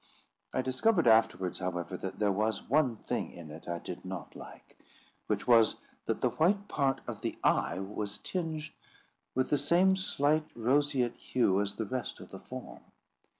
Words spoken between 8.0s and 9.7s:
tinged with the